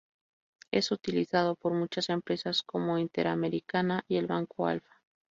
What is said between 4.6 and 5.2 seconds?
Alpha.